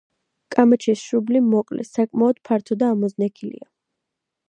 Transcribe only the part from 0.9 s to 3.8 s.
შუბლი მოკლე, საკმაოდ ფართო და ამოზნექილია.